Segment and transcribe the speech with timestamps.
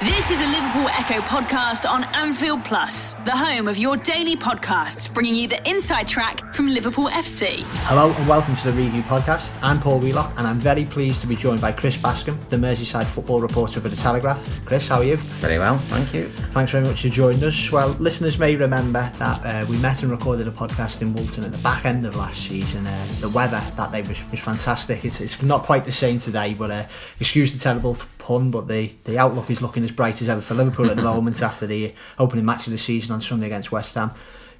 [0.00, 5.12] This is a Liverpool Echo podcast on Anfield Plus, the home of your daily podcasts,
[5.12, 7.64] bringing you the inside track from Liverpool FC.
[7.88, 9.58] Hello and welcome to the Review Podcast.
[9.60, 13.06] I'm Paul Wheelock and I'm very pleased to be joined by Chris Bascombe, the Merseyside
[13.06, 14.64] football reporter for The Telegraph.
[14.64, 15.16] Chris, how are you?
[15.16, 16.28] Very well, thank you.
[16.52, 17.72] Thanks very much for joining us.
[17.72, 21.50] Well, listeners may remember that uh, we met and recorded a podcast in Woolton at
[21.50, 22.86] the back end of last season.
[22.86, 25.04] Uh, the weather that day was, was fantastic.
[25.04, 26.84] It's, it's, not quite the same today, but uh,
[27.18, 27.96] excuse the terrible
[28.28, 31.02] pun, but the, the outlook is looking as bright as ever for Liverpool at the
[31.02, 34.10] moment after the opening match of the season on Sunday against West Ham.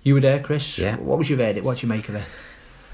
[0.03, 0.79] You were there, Chris.
[0.79, 0.97] Yeah.
[0.97, 1.67] What was your verdict?
[1.67, 2.25] What do you make of it?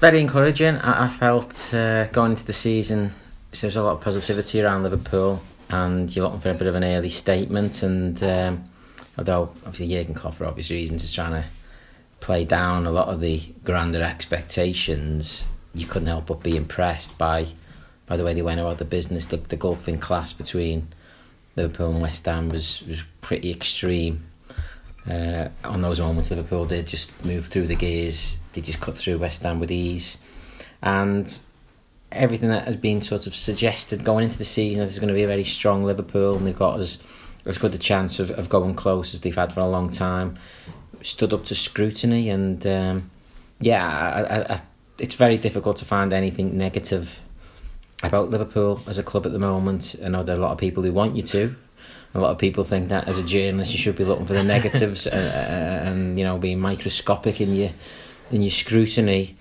[0.01, 0.75] Very encouraging.
[0.75, 3.13] I, I felt uh, going into the season,
[3.53, 6.75] so there's a lot of positivity around Liverpool, and you're looking for a bit of
[6.75, 7.81] an early statement.
[7.81, 8.69] And um,
[9.17, 11.45] although obviously Jurgen Klopp, for obvious reasons, is trying to
[12.19, 17.47] play down a lot of the grander expectations, you couldn't help but be impressed by
[18.07, 19.27] by the way they went about the business.
[19.27, 20.89] The, the gulfing class between
[21.55, 24.25] Liverpool and West Ham was, was pretty extreme.
[25.09, 28.37] Uh, on those moments, Liverpool did just move through the gears.
[28.53, 30.17] They just cut through West Ham with ease,
[30.81, 31.37] and
[32.11, 35.13] everything that has been sort of suggested going into the season that there's going to
[35.13, 36.99] be a very strong Liverpool, and they've got as
[37.45, 40.37] as good a chance of, of going close as they've had for a long time.
[41.03, 43.11] Stood up to scrutiny, and um,
[43.59, 44.61] yeah, I, I, I,
[44.97, 47.21] it's very difficult to find anything negative
[48.03, 49.95] about Liverpool as a club at the moment.
[50.03, 51.55] I know there are a lot of people who want you to.
[52.13, 54.43] A lot of people think that as a journalist you should be looking for the
[54.43, 57.71] negatives and, uh, and, you know being microscopic in your
[58.31, 59.37] in your scrutiny.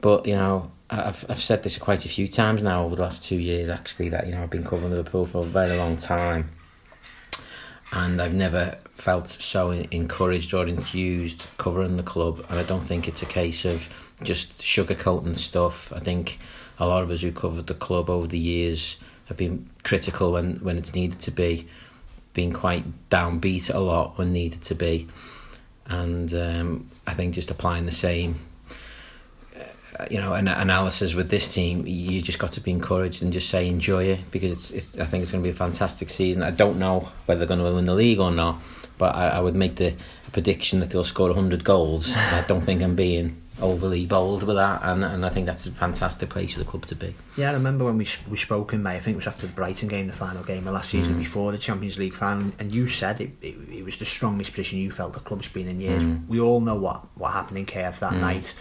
[0.00, 3.24] But you know I've I've said this quite a few times now over the last
[3.24, 6.50] two years actually that you know I've been covering Liverpool for a very long time,
[7.92, 12.44] and I've never felt so encouraged or enthused covering the club.
[12.48, 13.88] And I don't think it's a case of
[14.22, 15.92] just sugarcoating stuff.
[15.92, 16.38] I think
[16.82, 20.56] a lot of us who covered the club over the years have been critical when,
[20.56, 21.68] when it's needed to be,
[22.34, 25.06] been quite downbeat a lot when needed to be,
[25.86, 28.40] and um, I think just applying the same,
[29.56, 33.32] uh, you know, an analysis with this team, you just got to be encouraged and
[33.32, 36.10] just say enjoy it because it's, it's I think it's going to be a fantastic
[36.10, 36.42] season.
[36.42, 38.60] I don't know whether they're going to win the league or not,
[38.98, 39.94] but I, I would make the
[40.32, 42.12] prediction that they'll score hundred goals.
[42.16, 45.70] I don't think I'm being overly bold with that, and and I think that's a
[45.70, 47.14] fantastic place for the club to be.
[47.36, 48.96] Yeah, I remember when we we spoke in May.
[48.96, 51.20] I think it was after the Brighton game, the final game of last season, mm.
[51.20, 54.78] before the Champions League final, and you said it, it, it, was the strongest position
[54.78, 56.02] you felt the club's been in years.
[56.02, 56.26] Mm.
[56.26, 58.20] We all know what what happened in Kiev that mm.
[58.20, 58.54] night,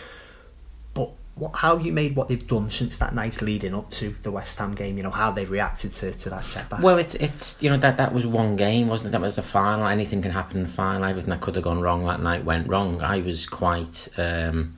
[0.93, 1.11] but.
[1.35, 4.57] What, how you made what they've done since that night leading up to the West
[4.57, 4.97] Ham game?
[4.97, 6.83] You know how they've reacted to, to that setback.
[6.83, 9.11] Well, it's it's you know that that was one game, wasn't it?
[9.13, 9.87] That was the final.
[9.87, 11.05] Anything can happen in the final.
[11.05, 13.01] Everything that could have gone wrong that night went wrong.
[13.01, 14.75] I was quite um,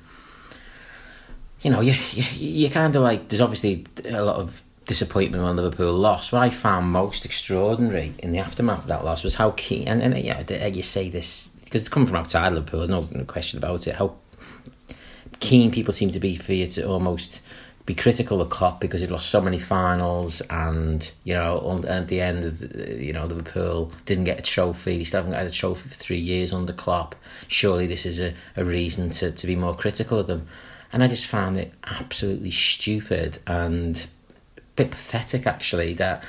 [1.64, 5.56] you know, you, you, you kind of like, there's obviously a lot of disappointment when
[5.56, 6.32] Liverpool lost.
[6.32, 10.02] What I found most extraordinary in the aftermath of that loss was how keen, and,
[10.02, 13.88] and yeah, you say this because it's coming from outside Liverpool, there's no, question about
[13.88, 14.16] it, how
[15.40, 17.42] keen people seem to be for you to almost
[17.86, 22.22] be critical of Klopp because he lost so many finals and you know at the
[22.22, 25.52] end of the, you know Liverpool didn't get a trophy he still haven't got a
[25.52, 27.14] trophy for three years under Klopp
[27.50, 30.48] surely this is a, a reason to, to be more critical of them
[30.94, 34.06] and I just found it absolutely stupid and
[34.58, 36.24] a bit pathetic actually that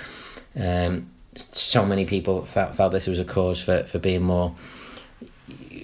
[0.58, 1.10] um,
[1.52, 4.54] so many people felt, felt this was a cause for, for being more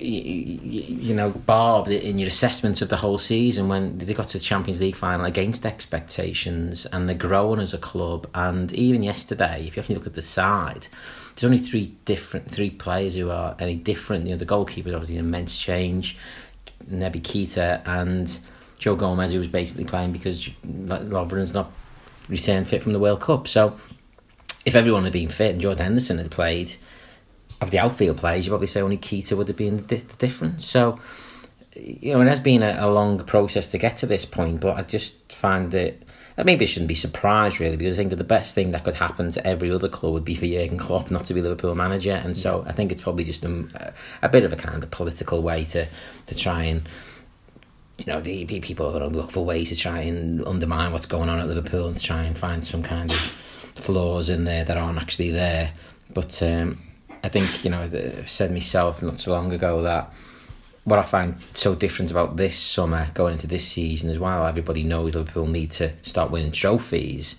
[0.03, 4.45] you know, barbed in your assessment of the whole season when they got to the
[4.45, 8.27] Champions League final against expectations and they're growing as a club.
[8.35, 10.87] And even yesterday, if you actually look at the side,
[11.35, 14.25] there's only three different three players who are any different.
[14.25, 16.17] You know, the goalkeeper is obviously an immense change,
[16.91, 18.39] Naby Keita, and
[18.81, 21.71] Joe Gomez, who was basically playing because Lovren's not
[22.29, 23.47] returned fit from the World Cup.
[23.47, 23.79] So
[24.65, 26.75] if everyone had been fit and Jordan Henderson had played,
[27.61, 30.67] of the outfield players, you'd probably say only Keita would have been the, the difference.
[30.67, 30.99] So,
[31.75, 34.77] you know, it has been a, a, long process to get to this point, but
[34.77, 36.03] I just find that
[36.43, 38.95] maybe I shouldn't be surprised really because I think that the best thing that could
[38.95, 42.13] happen to every other club would be for Jurgen Klopp not to be Liverpool manager,
[42.13, 45.43] and so I think it's probably just a, a bit of a kind of political
[45.43, 45.87] way to
[46.27, 46.83] to try and
[48.01, 51.05] you know, the people are going to look for ways to try and undermine what's
[51.05, 53.17] going on at Liverpool and try and find some kind of
[53.77, 55.73] flaws in there that aren't actually there.
[56.13, 56.81] But um,
[57.23, 60.13] I think, you know, I've said myself not so long ago that
[60.85, 64.83] what I find so different about this summer going into this season as well, everybody
[64.83, 67.37] knows Liverpool need to start winning trophies.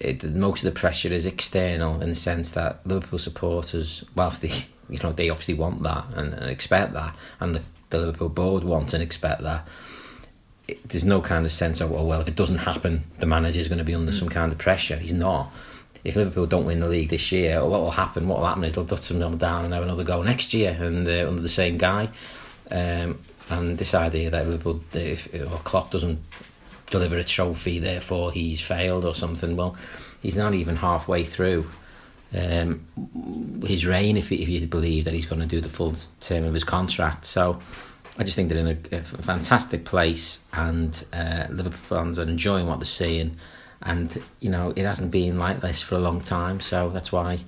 [0.00, 4.66] It, most of the pressure is external in the sense that Liverpool supporters, whilst they,
[4.90, 7.62] you know, they obviously want that and, and expect that, and the
[7.94, 9.66] the Liverpool board want and expect that.
[10.66, 13.60] It, there's no kind of sense of, oh, well, if it doesn't happen, the manager
[13.60, 14.18] is going to be under mm.
[14.18, 14.96] some kind of pressure.
[14.96, 15.52] He's not.
[16.04, 18.28] if Liverpool don't win the league this year, what will happen?
[18.28, 21.08] What will happen is they'll dust them down and have another go next year and
[21.08, 22.10] uh, under the same guy.
[22.70, 26.18] Um, and this idea that Liverpool, if or Klopp doesn't
[26.90, 29.56] deliver a trophy, therefore he's failed or something.
[29.56, 29.76] Well,
[30.22, 31.70] he's not even halfway through
[32.34, 32.86] um,
[33.64, 36.52] his reign if, if you believe that he's going to do the full term of
[36.52, 37.24] his contract.
[37.24, 37.60] So
[38.16, 42.66] I just think they're in a, a fantastic place, and uh, Liverpool fans are enjoying
[42.66, 43.36] what they're seeing.
[43.82, 47.40] And you know it hasn't been like this for a long time, so that's why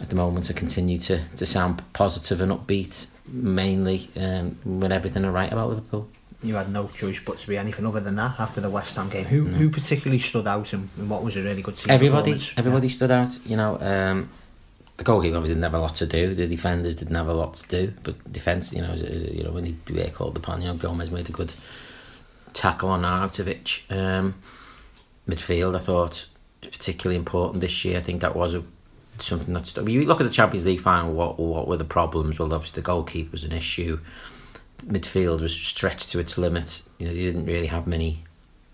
[0.00, 5.24] at the moment I continue to, to sound positive and upbeat, mainly um, when everything
[5.24, 6.08] are right about Liverpool
[6.42, 9.08] you had no choice but to be anything other than that after the West Ham
[9.08, 9.24] game.
[9.24, 9.56] Who no.
[9.56, 12.94] who particularly stood out and, and, what was a really good team Everybody, everybody yeah.
[12.94, 13.30] stood out.
[13.44, 14.30] You know, um,
[14.98, 16.34] the goalkeeper obviously didn't have a lot to do.
[16.34, 19.78] The defenders didn't have a lot to do, but defence, you know, you know when
[19.86, 21.52] they were called upon, you know, Gomez made a good
[22.52, 23.90] tackle on Arnautovic.
[23.90, 24.34] Um,
[25.26, 26.26] midfield, I thought
[26.60, 27.98] particularly important this year.
[27.98, 28.62] I think that was a
[29.20, 29.76] something that's.
[29.78, 31.12] I you look at the Champions League final.
[31.12, 32.38] What what were the problems?
[32.38, 34.00] Well, obviously the goalkeeper was an issue
[34.86, 36.82] midfield was stretched to its limit.
[36.98, 38.24] You know, you didn't really have many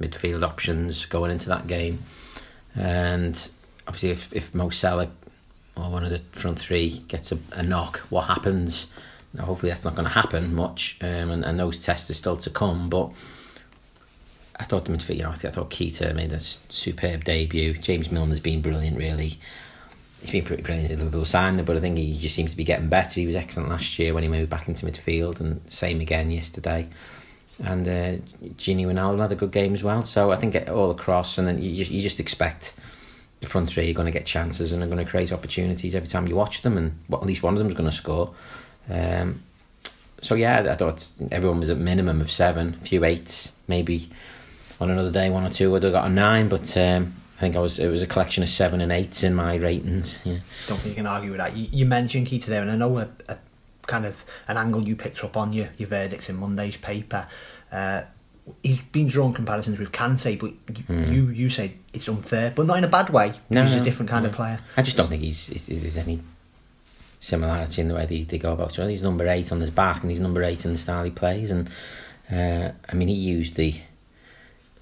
[0.00, 2.00] midfield options going into that game,
[2.74, 3.48] and
[3.86, 5.10] obviously, if if Mo Salah
[5.76, 8.86] or one of the front three gets a, a knock, what happens?
[9.32, 12.36] Now, hopefully, that's not going to happen much, um, and, and those tests are still
[12.36, 12.88] to come.
[12.88, 13.10] But
[14.56, 17.74] I thought the midfield, I, thought Keita made a superb debut.
[17.74, 19.38] James Milner's been brilliant, really
[20.24, 22.64] he's been pretty brilliant in Liverpool signing, but I think he just seems to be
[22.64, 23.20] getting better.
[23.20, 26.88] He was excellent last year when he moved back into midfield, and same again yesterday.
[27.62, 28.24] And uh,
[28.56, 30.02] Gini Wijnaldum had a good game as well.
[30.02, 32.72] So I think all across, and then you you just expect
[33.44, 36.08] the front three are going to get chances and are going to create opportunities every
[36.08, 38.34] time you watch them, and well, at least one of them is going to score.
[38.88, 39.42] Um,
[40.20, 44.08] so yeah, I thought everyone was at minimum of seven, a few eights, maybe
[44.80, 46.76] on another day one or two would have got a nine, but.
[46.76, 49.56] Um, I think I was it was a collection of seven and eights in my
[49.56, 50.20] ratings.
[50.24, 50.38] Yeah.
[50.68, 51.56] Don't think you can argue with that.
[51.56, 53.36] You, you mentioned Keita there, and I know a, a,
[53.88, 57.26] kind of an angle you picked up on your your verdicts in Monday's paper.
[57.72, 58.02] Uh,
[58.62, 61.12] he's been drawn comparisons with Kante, but you, mm.
[61.12, 63.32] you, you say it's unfair, but not in a bad way.
[63.50, 64.30] No, he's no, a different kind no.
[64.30, 64.60] of player.
[64.76, 66.20] I just don't think he's there's any
[67.20, 68.90] similarity in the way they, they go about it.
[68.90, 71.50] He's number eight on his back, and he's number eight in the style he plays.
[71.50, 71.70] And
[72.30, 73.74] uh, I mean, he used the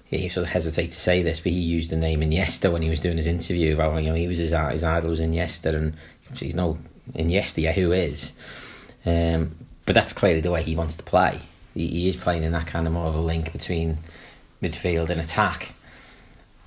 [0.09, 2.89] he sort of hesitate to say this, but he used the name Iniesta when he
[2.89, 5.95] was doing his interview about you know he was his his idol was Iniesta, and
[6.37, 6.77] he's no
[7.13, 8.31] Iniesta who is.
[9.05, 9.55] Um,
[9.85, 11.41] but that's clearly the way he wants to play.
[11.73, 13.97] He, he, is playing in that kind of more of a link between
[14.61, 15.73] midfield and attack.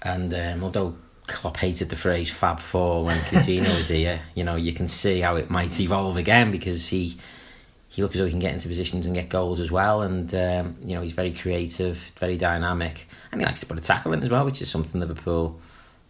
[0.02, 4.56] And um, although Klopp hated the phrase Fab Four when Coutinho was here, you know
[4.56, 7.16] you can see how it might evolve again because he
[7.88, 10.02] he looks as though he can get into positions and get goals as well.
[10.02, 13.80] And um, you know he's very creative, very dynamic, and he likes to put a
[13.80, 15.60] tackle in as well, which is something Liverpool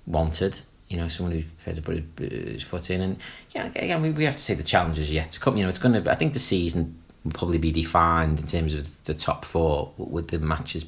[0.06, 0.60] wanted.
[0.88, 3.00] You know, someone who's prepared to put his foot in.
[3.00, 3.18] And
[3.52, 5.56] yeah, again, we, we have to say the challenges yet to come.
[5.56, 6.10] You know, it's going to.
[6.10, 10.28] I think the season will probably be defined in terms of the top four with
[10.28, 10.86] the matches,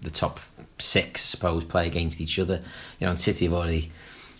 [0.00, 0.40] the top
[0.78, 2.60] six, I suppose, play against each other.
[2.98, 3.92] You know, and City have already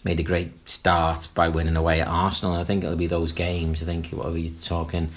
[0.03, 2.55] made a great start by winning away at Arsenal.
[2.55, 3.83] And I think it'll be those games.
[3.83, 5.11] I think what are we talking?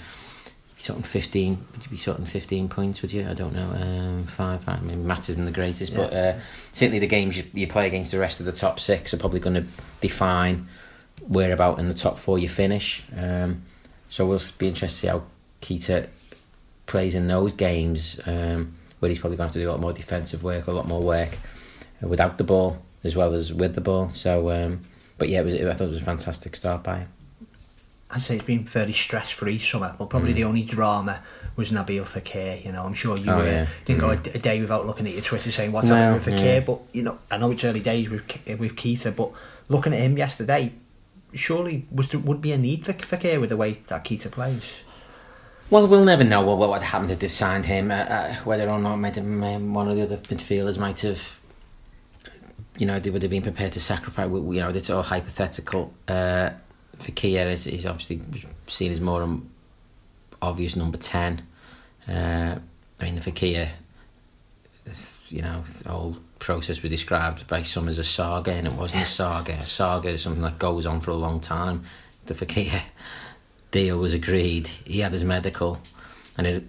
[0.84, 4.62] talking 15 would you be talking 15 points would you I don't know um, five,
[4.62, 5.96] five I mean math isn't the greatest yeah.
[5.96, 6.38] but uh,
[6.74, 9.40] certainly the games you, you, play against the rest of the top six are probably
[9.40, 9.64] going to
[10.02, 10.68] define
[11.26, 13.62] where about in the top four you finish um,
[14.10, 15.22] so we'll be interested to see how
[15.62, 16.08] Keita
[16.86, 19.80] plays in those games um, where he's probably going to have to do a lot
[19.80, 21.38] more defensive work a lot more work
[22.02, 24.80] uh, without the ball as well as with the ball so um,
[25.18, 27.08] but yeah it was, I thought it was a fantastic start by him
[28.10, 30.36] I'd say it's been fairly stress free summer, but probably mm.
[30.36, 31.22] the only drama
[31.56, 32.64] was Nabil Fekir.
[32.64, 33.66] You know, I'm sure you oh, yeah.
[33.84, 34.00] didn't mm.
[34.00, 36.54] go a, a, day without looking at your Twitter saying what's well, happening with Fekir.
[36.54, 36.60] Yeah.
[36.60, 39.32] But you know, I know it's early days with with Keita, but
[39.68, 40.72] looking at him yesterday,
[41.34, 44.62] surely was there, would be a need for Fekir with the way that Keita plays.
[45.68, 47.90] Well, we'll never know what what happened if they signed him.
[47.90, 51.40] Uh, uh, whether or not might um, one of the other midfielders might have,
[52.78, 54.28] you know, they would have been prepared to sacrifice.
[54.30, 55.92] You know, it's all hypothetical.
[56.06, 56.50] Uh,
[56.98, 58.20] Fekir is, is obviously
[58.68, 59.50] seen as more an
[60.40, 61.42] obvious number 10.
[62.08, 62.58] Uh,
[63.00, 63.68] I mean, the Fekir,
[65.30, 69.02] you know, the whole process was described by some as a saga, and it wasn't
[69.02, 69.54] a saga.
[69.54, 71.84] A saga is something that goes on for a long time.
[72.26, 72.82] The Fekir
[73.76, 74.68] deal was agreed.
[74.84, 75.78] He had his medical,
[76.38, 76.64] and it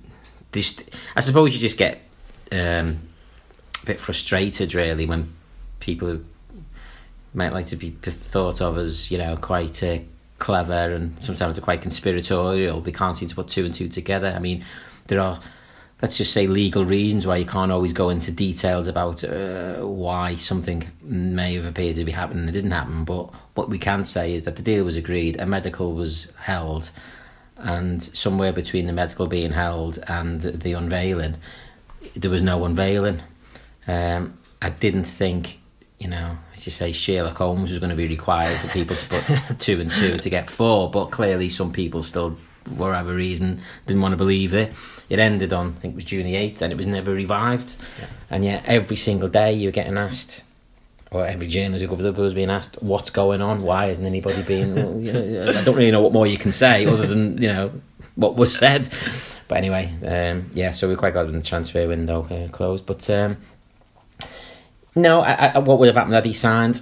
[0.51, 0.83] just,
[1.15, 2.01] I suppose you just get
[2.51, 2.99] um,
[3.81, 5.33] a bit frustrated, really, when
[5.79, 6.25] people who
[7.33, 9.99] might like to be thought of as, you know, quite uh,
[10.39, 12.81] clever and sometimes they're quite conspiratorial.
[12.81, 14.33] They can't seem to put two and two together.
[14.35, 14.65] I mean,
[15.07, 15.39] there are
[16.01, 20.35] let's just say legal reasons why you can't always go into details about uh, why
[20.35, 23.03] something may have appeared to be happening and it didn't happen.
[23.03, 26.91] But what we can say is that the deal was agreed, a medical was held,
[27.57, 31.37] and somewhere between the medical being held and the unveiling,
[32.15, 33.21] there was no unveiling.
[33.87, 35.59] Um, I didn't think,
[35.97, 39.07] you know, as you say, Sherlock Holmes was going to be required for people to
[39.07, 39.23] put
[39.59, 42.37] two and two to get four, but clearly some people still,
[42.69, 44.73] whatever reason, didn't want to believe it.
[45.09, 47.75] It ended on, I think it was June the 8th, and it was never revived.
[47.99, 48.05] Yeah.
[48.29, 50.43] And yet, every single day you're getting asked,
[51.11, 53.63] or every journalist who covers the was being asked, what's going on?
[53.63, 54.75] Why isn't anybody being.
[54.75, 57.47] well, you know, I don't really know what more you can say other than, you
[57.47, 57.71] know,
[58.15, 58.89] what was said.
[59.47, 62.85] But anyway, um, yeah, so we're quite glad when the transfer window uh, closed.
[62.85, 63.37] But um,
[64.95, 66.81] no, I, I, what would have happened had he signed?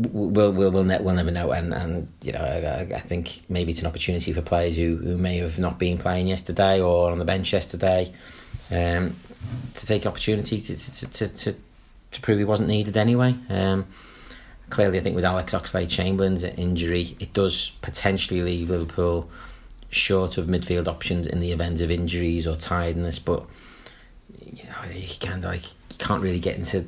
[0.00, 3.72] We'll we'll we'll, ne- we'll never know, and and you know I, I think maybe
[3.72, 7.18] it's an opportunity for players who, who may have not been playing yesterday or on
[7.18, 8.12] the bench yesterday,
[8.70, 9.16] um,
[9.74, 11.56] to take opportunity to to, to to
[12.12, 13.34] to prove he wasn't needed anyway.
[13.48, 13.86] Um,
[14.70, 19.28] clearly, I think with Alex Oxlade-Chamberlain's injury, it does potentially leave Liverpool
[19.90, 23.44] short of midfield options in the event of injuries or tiredness, but
[24.44, 25.62] you know he kind of like
[25.98, 26.84] can't really get into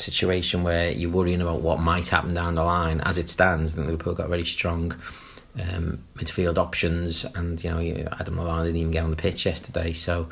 [0.00, 3.00] situation where you're worrying about what might happen down the line.
[3.02, 4.94] As it stands, think Liverpool got very strong
[5.60, 9.92] um, midfield options, and you know Adam Lallana didn't even get on the pitch yesterday,
[9.92, 10.28] so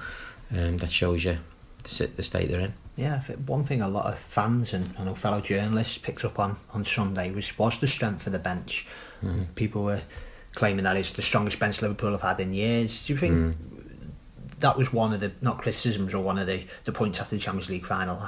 [0.52, 1.38] um, that shows you
[1.84, 2.74] the, the state they're in.
[2.96, 6.56] Yeah, one thing a lot of fans and I know fellow journalists picked up on
[6.72, 8.86] on Sunday was was the strength of the bench.
[9.22, 9.44] Mm-hmm.
[9.54, 10.02] People were
[10.54, 13.06] claiming that it's the strongest bench Liverpool have had in years.
[13.06, 13.54] Do you think mm.
[14.58, 17.40] that was one of the not criticisms or one of the, the points after the
[17.40, 18.20] Champions League final?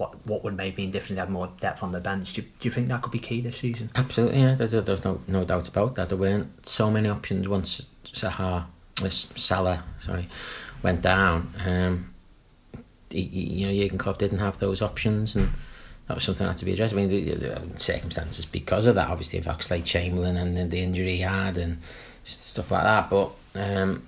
[0.00, 1.18] What what would maybe different?
[1.18, 2.32] Had more depth on the bench.
[2.32, 3.90] Do you, do you think that could be key this season?
[3.94, 4.54] Absolutely, yeah.
[4.54, 6.08] There's, there's no no doubt about that.
[6.08, 8.64] There weren't so many options once Sahar,
[9.36, 10.26] Salah, sorry,
[10.82, 11.52] went down.
[11.66, 12.14] Um,
[13.10, 15.50] you know, Jurgen Klopp didn't have those options, and
[16.06, 16.94] that was something that had to be addressed.
[16.94, 21.16] I mean, the, the circumstances because of that, obviously, of Oxlade-Chamberlain and the, the, injury
[21.16, 21.76] he had and
[22.24, 23.10] stuff like that.
[23.10, 24.06] But um,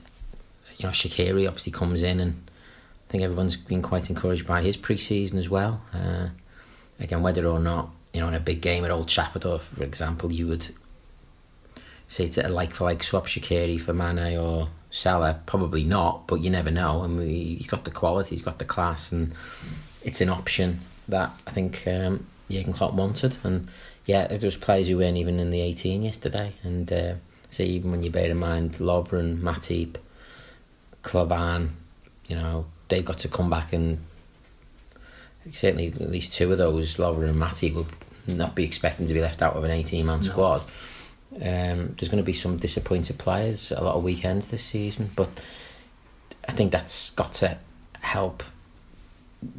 [0.78, 2.50] you know, Shaqiri obviously comes in, and
[3.12, 5.82] think everyone's been quite encouraged by his pre-season as well.
[5.92, 6.28] Uh,
[6.98, 9.84] again, whether or not you know in a big game at Old Trafford, or for
[9.84, 10.74] example, you would
[12.08, 16.40] say it's a like for like swap Shaqiri for Mane or Salah, probably not, but
[16.40, 17.02] you never know.
[17.02, 19.34] And we, he's got the quality, he's got the class, and
[20.02, 23.36] it's an option that I think um, Jurgen Klopp wanted.
[23.44, 23.68] And
[24.06, 26.54] yeah, there was players who weren't even in the 18 yesterday.
[26.62, 27.14] And uh,
[27.50, 29.96] see, even when you bear in mind Lovren, Matip,
[31.02, 31.76] Klavan,
[32.28, 33.98] you know, they've got to come back and
[35.54, 37.86] certainly at least two of those, Lovren and Matip, will
[38.26, 40.26] not be expecting to be left out of an 18 man no.
[40.26, 40.60] squad.
[41.36, 45.30] Um, there's going to be some disappointed players a lot of weekends this season, but
[46.46, 47.56] I think that's got to
[48.00, 48.42] help.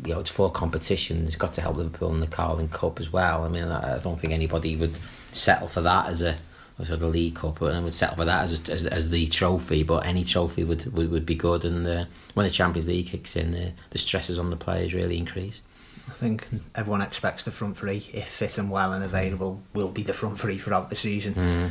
[0.06, 1.30] You know, it's four competitions.
[1.30, 3.44] It's got to help Liverpool in the Carling Cup as well.
[3.44, 4.94] I mean, I, don't think anybody would
[5.32, 6.38] settle for that as a
[6.80, 9.84] as a League Cup, and we'd settle for that as, a, as as the trophy.
[9.84, 11.66] But any trophy would would, would be good.
[11.66, 15.18] And uh, when the Champions League kicks in, uh, the stresses on the players really
[15.18, 15.62] increase.
[16.10, 20.04] I think everyone expects the front three, if fit and well and available, will be
[20.04, 21.34] the front three throughout the season.
[21.34, 21.70] Mm.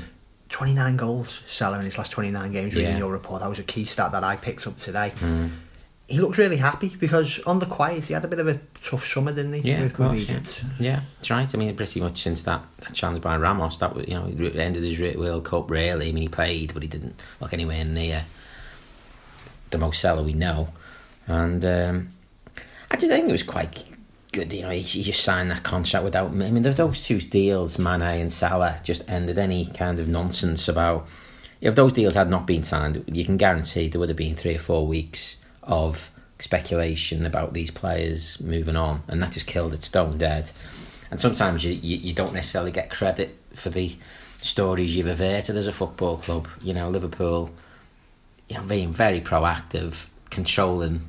[0.49, 2.99] 29 goals, Salah in his last 29 games, reading yeah.
[2.99, 3.41] your report.
[3.41, 5.13] That was a key stat that I picked up today.
[5.17, 5.51] Mm.
[6.13, 9.07] He looks really happy because on the quiet, he had a bit of a tough
[9.07, 9.71] summer, didn't he?
[9.71, 10.29] Yeah, of course.
[10.29, 10.41] Yeah.
[10.79, 11.55] yeah, that's right.
[11.55, 14.61] I mean, pretty much since that, that challenge by Ramos, that was, you know, he
[14.61, 16.11] ended his World Cup really.
[16.11, 18.27] I mean, he played, but he didn't look anywhere near
[19.71, 20.69] the Mo Salah we know.
[21.27, 22.13] And um,
[22.91, 23.83] I just think it was quite
[24.33, 24.53] good.
[24.53, 26.27] You know, he, he, just signed that contract without.
[26.27, 31.09] I mean, those two deals, Mane and Salah, just ended any kind of nonsense about.
[31.63, 34.57] If those deals had not been signed, you can guarantee there would have been three
[34.57, 39.85] or four weeks of speculation about these players moving on, and that just killed it
[39.85, 40.51] stone dead.
[41.11, 43.97] And sometimes you, you, you don't necessarily get credit for the
[44.41, 46.49] stories you've averted as a football club.
[46.63, 47.51] You know, Liverpool,
[48.49, 51.09] you know, being very proactive, controlling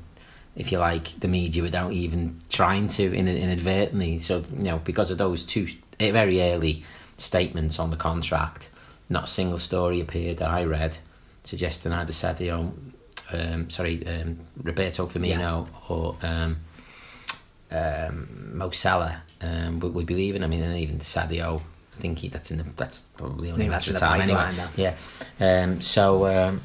[0.56, 4.20] if you like, the media without even trying to in, inadvertently.
[4.20, 5.68] So, you know, because of those two
[6.00, 6.84] very early
[7.18, 8.70] statements on the contract,
[9.10, 10.98] not a single story appeared that I read
[11.44, 12.72] suggesting either Sadio,
[13.34, 15.66] um, sorry, um, Roberto Firmino yeah.
[15.90, 16.58] or um,
[17.72, 20.44] um, Mo Salah um, would, would be leaving.
[20.44, 23.92] I mean, and even Sadio, I think he, that's in the, that's probably only matter
[23.92, 24.54] of time anyway.
[24.56, 24.70] Now.
[24.76, 24.96] Yeah.
[25.40, 26.62] Um, so um,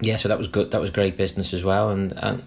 [0.00, 0.70] yeah, so that was good.
[0.70, 2.42] That was great business as well, and and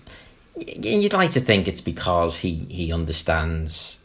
[0.58, 4.00] You'd like to think it's because he, he understands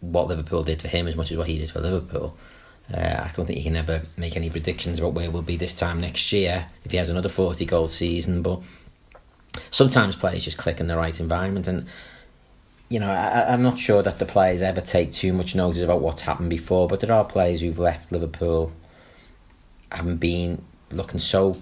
[0.00, 2.36] what Liverpool did for him as much as what he did for Liverpool.
[2.92, 5.76] Uh, I don't think you can ever make any predictions about where we'll be this
[5.76, 8.60] time next year if he has another 40 goal season, but
[9.70, 11.86] sometimes players just click in the right environment and
[12.88, 16.00] you know, I, I'm not sure that the players ever take too much notice about
[16.00, 18.72] what's happened before, but there are players who've left Liverpool
[19.90, 21.60] haven't been looking so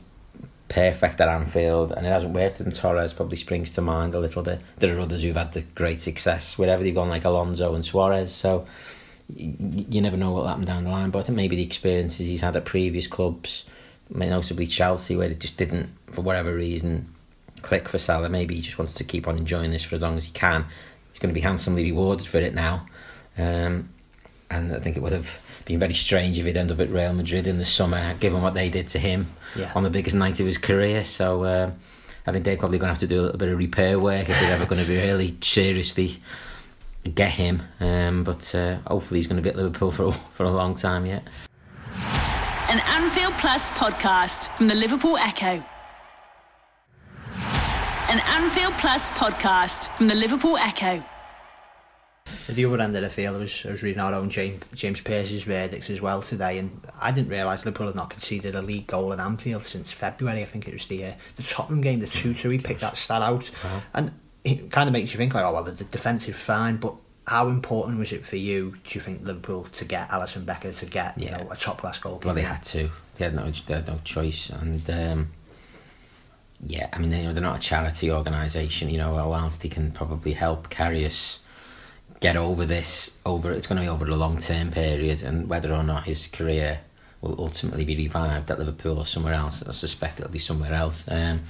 [0.69, 4.43] perfect at Anfield and it hasn't worked and Torres probably springs to mind a little
[4.43, 4.61] bit.
[4.78, 8.35] There are others who've had the great success wherever they've gone like Alonso and Suarez
[8.35, 8.66] so
[9.28, 12.43] you, never know what'll happen down the line but I think maybe the experiences he's
[12.43, 13.64] had at previous clubs
[14.11, 17.09] notably Chelsea where it just didn't for whatever reason
[17.62, 20.16] click for Salah maybe he just wants to keep on enjoying this for as long
[20.16, 20.66] as he can
[21.11, 22.87] he's going to be handsomely rewarded for it now
[23.38, 23.88] um,
[24.50, 27.12] and I think it would have been very strange if he'd end up at Real
[27.12, 29.73] Madrid in the summer, given what they did to him yeah.
[29.75, 31.04] on the biggest night of his career.
[31.04, 31.71] So uh,
[32.26, 34.28] I think they're probably going to have to do a little bit of repair work
[34.28, 36.21] if they're ever going to be really seriously
[37.11, 37.62] get him.
[37.80, 41.06] Um, but uh, hopefully he's going to be at Liverpool for for a long time
[41.06, 41.23] yet.
[42.70, 45.62] An Anfield Plus podcast from the Liverpool Echo.
[48.08, 51.02] An Anfield Plus podcast from the Liverpool Echo.
[52.49, 54.62] At the other end of the field, I was, I was reading our own James,
[54.75, 56.70] James Pearce's verdicts as well today, and
[57.00, 60.42] I didn't realise Liverpool had not conceded a league goal at Anfield since February.
[60.42, 62.50] I think it was the uh, the Tottenham game, the 2 2.
[62.50, 63.82] He picked that stat out, Wow.
[63.94, 64.12] and
[64.44, 66.94] it kind of makes you think, like, oh, well, the, the defensive fine, but
[67.26, 70.86] how important was it for you, do you think, Liverpool to get Alisson Becker to
[70.86, 71.38] get Yeah.
[71.38, 72.26] you know, a top class goalkeeper?
[72.26, 72.90] Well, they had to.
[73.16, 75.30] They had no, they had no choice, and um,
[76.66, 78.90] yeah, I mean, you know, they're not a charity organisation.
[78.90, 81.38] You know, whilst they can probably help carry us
[82.20, 85.72] get over this, over it's going to be over a long term period, and whether
[85.72, 86.80] or not his career
[87.20, 91.04] will ultimately be revived at Liverpool or somewhere else, I suspect it'll be somewhere else.
[91.08, 91.40] Um,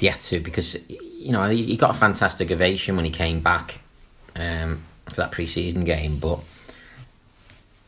[0.00, 3.80] to because you know he, he got a fantastic ovation when he came back
[4.36, 6.40] um, for that pre-season game, but.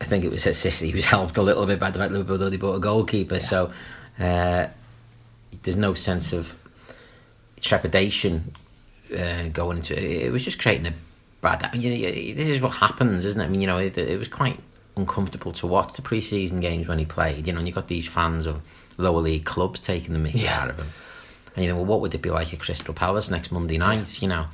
[0.01, 0.87] I think it was at City.
[0.87, 3.39] He was helped a little bit by the fact Liverpool they bought a goalkeeper.
[3.39, 3.71] So
[4.19, 4.67] uh,
[5.61, 6.59] there's no sense of
[7.61, 8.53] trepidation
[9.17, 10.25] uh, going into it.
[10.25, 10.93] It was just creating a
[11.39, 11.63] bad.
[11.63, 13.45] I mean, you know, this is what happens, isn't it?
[13.45, 14.59] I mean, you know, it, it was quite
[14.97, 17.47] uncomfortable to watch the pre-season games when he played.
[17.47, 18.61] You know, and you got these fans of
[18.97, 20.63] lower league clubs taking the mickey Yeah.
[20.63, 20.87] out of him.
[21.55, 24.21] And you know, well, what would it be like at Crystal Palace next Monday night?
[24.21, 24.47] You know,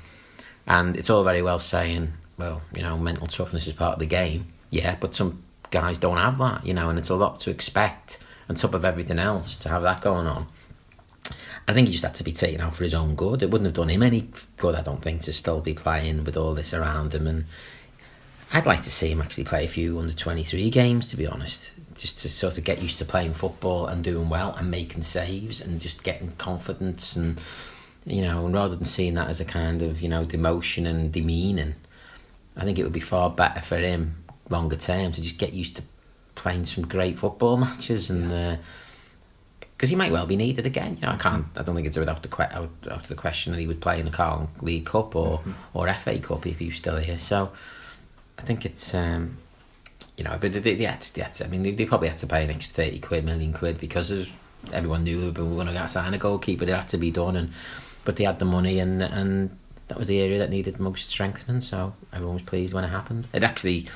[0.68, 4.06] and it's all very well saying, well, you know, mental toughness is part of the
[4.06, 4.52] game.
[4.70, 8.20] Yeah, but some guys don't have that, you know, and it's a lot to expect
[8.50, 10.48] on top of everything else to have that going on.
[11.68, 13.44] I think he just had to be taken out for his own good.
[13.44, 16.36] It wouldn't have done him any good, I don't think, to still be playing with
[16.36, 17.28] all this around him.
[17.28, 17.46] And
[18.52, 21.72] I'd like to see him actually play a few under 23 games, to be honest,
[22.00, 25.60] just to sort of get used to playing football and doing well and making saves
[25.60, 27.16] and just getting confidence.
[27.16, 27.40] And,
[28.06, 31.12] you know, and rather than seeing that as a kind of, you know, demotion and
[31.12, 31.76] demeaning,
[32.56, 35.76] I think it would be far better for him longer term to just get used
[35.76, 35.84] to
[36.36, 38.32] playing some great football matches and.
[38.32, 38.58] Uh,
[39.60, 40.98] because he might well be needed again.
[40.98, 41.46] You know, I can't.
[41.56, 43.80] I don't think it's without the que- out, out of the question that he would
[43.80, 45.42] play in the Carling League Cup or
[45.74, 47.18] or FA Cup if he was still here.
[47.18, 47.54] So
[48.38, 49.38] I think it's um,
[50.20, 51.86] you know, but they, they, they had to, they had to, I mean, they, they
[51.86, 54.30] probably had to pay an extra thirty quid, million quid because
[54.74, 56.66] everyone knew Liverpool were going to sign a goalkeeper.
[56.66, 57.54] It had to be done, and
[58.04, 61.62] but they had the money, and and that was the area that needed most strengthening.
[61.62, 63.30] So everyone was pleased when it happened.
[63.32, 63.88] It actually,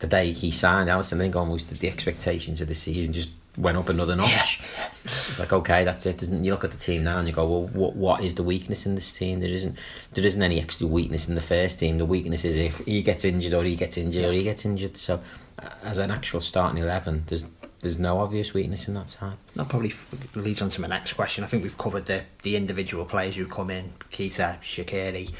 [0.00, 3.76] the day he signed, Alisson, I think almost the expectations of the season just went
[3.76, 4.60] up another notch.
[5.04, 6.18] It's like okay, that's it.
[6.18, 8.42] Doesn't you look at the team now and you go, well, what what is the
[8.42, 9.40] weakness in this team?
[9.40, 9.76] There isn't
[10.12, 11.98] there isn't any extra weakness in the first team.
[11.98, 14.96] The weakness is if he gets injured or he gets injured or he gets injured.
[14.96, 15.20] So
[15.58, 17.46] uh, as an actual starting eleven, there's
[17.80, 19.36] there's no obvious weakness in that side.
[19.56, 19.92] That probably
[20.34, 21.44] leads on to my next question.
[21.44, 25.32] I think we've covered the, the individual players who come in, Keita, Shaqiri,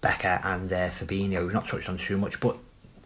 [0.00, 1.42] Becker and uh, Fabinho.
[1.42, 2.56] We've not touched on too much, but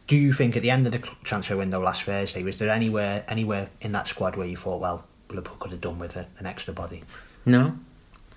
[0.08, 3.24] do you think at the end of the transfer window last Thursday, was there anywhere
[3.28, 6.74] anywhere in that squad where you thought, well, Liverpool could have done with an extra
[6.74, 7.04] body?
[7.44, 7.78] No,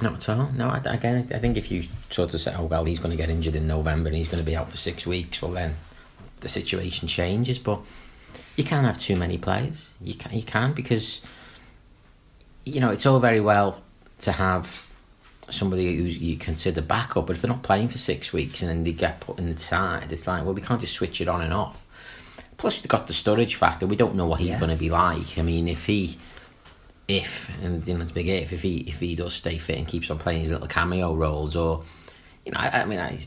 [0.01, 0.51] not at all.
[0.51, 3.29] No, again, I think if you sort of say, oh well, he's going to get
[3.29, 5.77] injured in November and he's going to be out for six weeks, well then
[6.41, 7.57] the situation changes.
[7.57, 7.79] But
[8.57, 9.91] you can't have too many players.
[10.01, 11.21] You can you can because
[12.65, 13.81] you know it's all very well
[14.19, 14.90] to have
[15.53, 18.83] somebody who you consider backup, but if they're not playing for six weeks and then
[18.83, 21.41] they get put in the side, it's like well they can't just switch it on
[21.41, 21.85] and off.
[22.57, 23.87] Plus, you've got the Sturridge factor.
[23.87, 24.59] We don't know what he's Yeah.
[24.59, 25.37] going to be like.
[25.39, 26.17] I mean, if he
[27.07, 29.77] if and you know it's a big if if he if he does stay fit
[29.77, 31.83] and keeps on playing his little cameo roles or
[32.45, 33.19] you know I, I mean I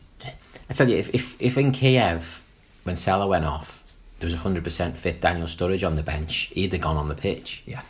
[0.71, 2.41] I tell you if if if in Kiev
[2.85, 3.83] when Salah went off
[4.21, 7.09] there was a hundred percent fit Daniel Sturridge on the bench he'd have gone on
[7.09, 7.83] the pitch Yeah.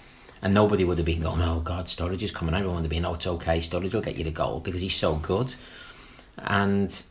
[0.44, 3.04] And nobody would have been going oh God Sturridge is coming everyone would have been
[3.04, 5.54] oh it's okay Sturridge will get you the goal because he's so good
[6.38, 7.02] and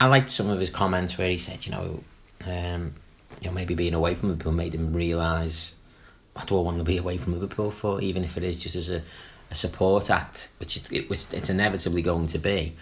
[0.00, 2.04] I liked some of his comments where he said you know
[2.46, 2.94] um,
[3.40, 5.74] you know maybe being away from Liverpool made him realise
[6.34, 8.76] what do I want to be away from Liverpool for, even if it is just
[8.76, 9.02] as a,
[9.50, 12.76] a support act, which it, which it's inevitably going to be.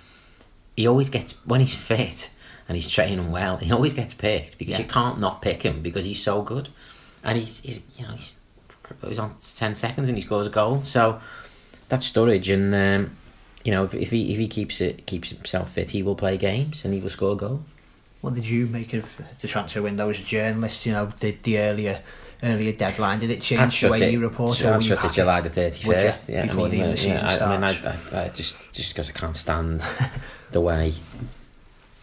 [0.76, 2.30] He always gets when he's fit
[2.68, 3.58] and he's training well.
[3.58, 4.78] He always gets picked because Yeah.
[4.80, 6.68] you can't not pick him because he's so good,
[7.22, 8.36] and he's, he's you know he's
[9.06, 10.82] he's on ten seconds and he scores a goal.
[10.82, 11.20] So
[11.88, 13.16] that's Sturridge, and um,
[13.64, 16.36] you know if, if he if he keeps it keeps himself fit, he will play
[16.36, 17.60] games and he will score goals.
[18.20, 20.86] What did you make of the transfer window as a journalist?
[20.86, 22.00] You know, did the earlier
[22.42, 24.12] earlier deadline did it change the way it.
[24.12, 24.56] you report?
[24.56, 25.12] so I'd shut it?
[25.12, 26.28] July the thirty first.
[26.30, 28.12] Yeah, Before I the mean, English yeah, season I, mean, starts.
[28.14, 29.84] I, I, I just just because I can't stand
[30.52, 30.94] the way.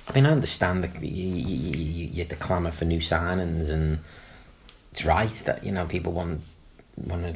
[0.08, 3.70] I mean, I understand that you, you, you, you you- the clamour for new signings,
[3.70, 4.00] and
[4.92, 6.42] it's right that you know people want
[7.06, 7.36] want to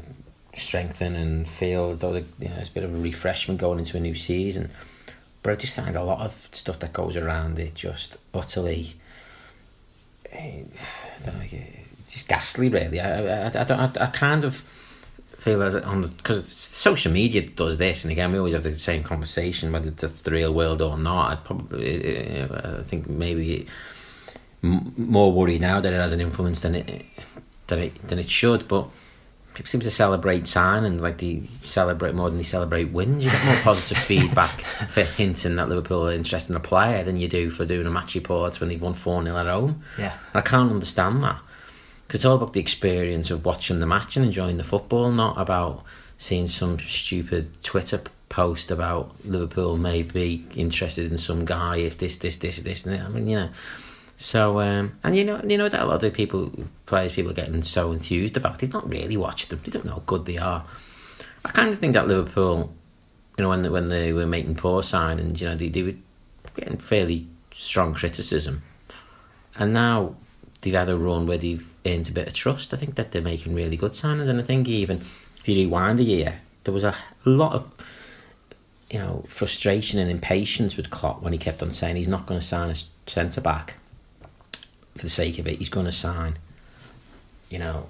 [0.59, 3.97] strengthen and feel as though you know, there's a bit of a refreshment going into
[3.97, 4.69] a new season.
[5.43, 8.95] But I just find a lot of stuff that goes around it just utterly,
[10.31, 12.69] eh, I don't know, eh, just ghastly.
[12.69, 14.55] Really, I, I, I, don't, I, I kind of
[15.37, 19.03] feel as on because social media does this, and again, we always have the same
[19.03, 21.31] conversation whether that's the real world or not.
[21.31, 23.67] I'd probably, uh, I think maybe
[24.63, 27.05] more worried now that it has an influence than it
[27.67, 28.87] than it than it should, but.
[29.55, 33.23] People seem to celebrate signings like they celebrate more than they celebrate wins.
[33.23, 37.17] You get more positive feedback for hinting that Liverpool are interested in a player than
[37.17, 39.81] you do for doing a match report when they've won 4 0 at home.
[39.97, 40.17] Yeah.
[40.33, 41.39] I can't understand that.
[42.05, 45.39] Because it's all about the experience of watching the match and enjoying the football, not
[45.39, 45.83] about
[46.17, 52.17] seeing some stupid Twitter post about Liverpool may be interested in some guy if this,
[52.17, 53.05] this, this, this, and that.
[53.05, 53.49] I mean, you know.
[54.17, 56.51] So, um, and you know, you know that a lot of people,
[56.85, 58.59] players, people are getting so enthused about.
[58.59, 59.61] They've not really watched them.
[59.63, 60.65] They don't know how good they are.
[61.43, 62.73] I kind of think that Liverpool,
[63.37, 65.95] you know, when they, when they were making poor signings, you know, they, they were
[66.55, 68.63] getting fairly strong criticism.
[69.57, 70.15] And now
[70.61, 72.73] they've had a run where they've earned a bit of trust.
[72.73, 75.01] I think that they're making really good signings, and I think even
[75.37, 77.71] if you rewind a year, there was a lot of
[78.89, 82.39] you know frustration and impatience with Klopp when he kept on saying he's not going
[82.39, 82.75] to sign a
[83.07, 83.75] centre back
[84.95, 85.59] for the sake of it.
[85.59, 86.37] He's going to sign,
[87.49, 87.89] you know,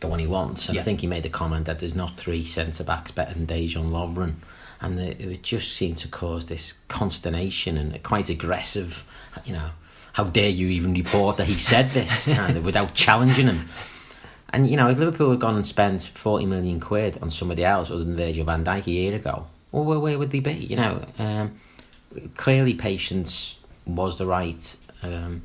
[0.00, 0.68] the one he wants.
[0.68, 3.46] And I think he made the comment that there's not three centre backs better than
[3.46, 4.34] Dejan Lovren.
[4.80, 9.04] And the, it just seemed to cause this consternation and quite aggressive,
[9.44, 9.70] you know,
[10.12, 13.68] how dare you even report that he said this kind of without challenging him.
[14.50, 17.90] And you know, if Liverpool had gone and spent forty million quid on somebody else
[17.90, 20.52] other than Virgil van Dijk a year ago, well, where, where would they be?
[20.52, 21.58] You know, um,
[22.36, 25.42] clearly patience was the right um,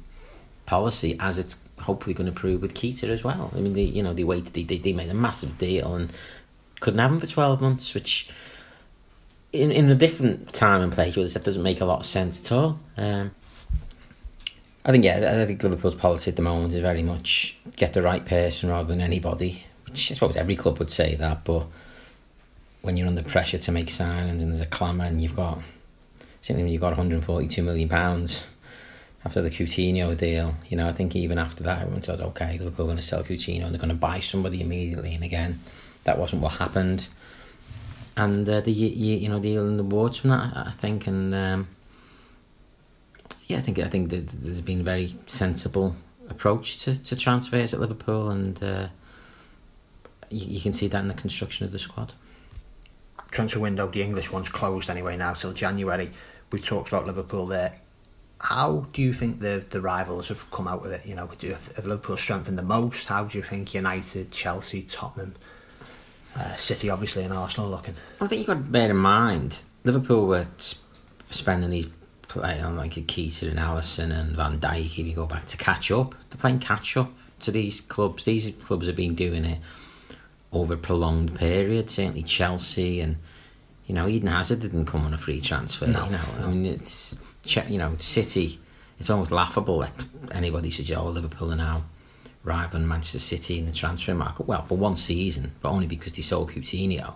[0.68, 3.52] policy, as it's hopefully going to prove with Keita as well.
[3.56, 6.14] I mean, they you know they waited, they, they they made a massive deal and
[6.80, 8.30] couldn't have him for twelve months, which
[9.52, 12.52] in in a different time and place, that doesn't make a lot of sense at
[12.52, 12.80] all.
[12.96, 13.32] Um,
[14.86, 18.02] I think yeah, I think Liverpool's policy at the moment is very much get the
[18.02, 19.64] right person rather than anybody.
[19.86, 21.66] Which I suppose every club would say that, but
[22.82, 25.60] when you're under pressure to make signings and there's a clamour and you've got
[26.42, 28.44] certainly when you've got 142 million pounds
[29.26, 32.86] after the Coutinho deal, you know, I think even after that everyone thought, okay, Liverpool
[32.86, 35.14] are going to sell Coutinho and they're going to buy somebody immediately.
[35.14, 35.60] And again,
[36.04, 37.08] that wasn't what happened.
[38.16, 41.34] And uh, the you, you know the yielding the awards from that, I think, and.
[41.36, 41.68] Um,
[43.48, 45.96] yeah, I think I think there's been a very sensible
[46.30, 48.88] approach to, to transfers at Liverpool, and uh,
[50.30, 52.12] you, you can see that in the construction of the squad.
[53.32, 56.12] transfer window, the English one's closed anyway now till January.
[56.52, 57.76] We've talked about Liverpool there.
[58.40, 61.06] How do you think the the rivals have come out of it?
[61.06, 63.08] You know, do, have Liverpool strengthened the most?
[63.08, 65.36] How do you think United, Chelsea, Tottenham,
[66.36, 67.96] uh, City, obviously, and Arsenal looking?
[68.22, 70.84] I think you've got to bear in mind Liverpool were sp-
[71.32, 71.88] spending these
[72.28, 75.00] play on like a Keita and Alisson and Van Dijk.
[75.00, 78.26] If you go back to catch up, they're playing catch up to these clubs.
[78.26, 79.60] These clubs have been doing it
[80.52, 81.90] over a prolonged period.
[81.90, 83.18] Certainly Chelsea and
[83.86, 85.88] you know Eden Hazard didn't come on a free transfer.
[85.88, 87.16] No, you know, I mean it's
[87.56, 88.60] you know City.
[89.00, 89.94] It's almost laughable that
[90.32, 91.84] anybody suggests oh Liverpool are now
[92.44, 94.48] rivaling Manchester City in the transfer market.
[94.48, 97.16] Well, for one season, but only because they sold Coutinho.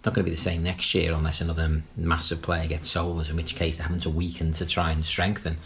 [0.00, 3.28] It's not going to be the same next year unless another massive player gets sold,
[3.28, 5.58] in which case they're having to weaken to try and strengthen.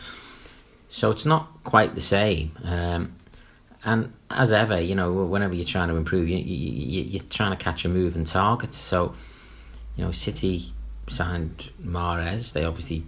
[0.88, 2.56] So it's not quite the same.
[2.64, 3.14] Um,
[3.84, 7.62] and as ever, you know, whenever you're trying to improve, you, you, you're trying to
[7.62, 8.74] catch a moving target.
[8.74, 9.14] So,
[9.96, 10.64] you know, City
[11.08, 12.52] signed Mahrez.
[12.52, 13.04] They obviously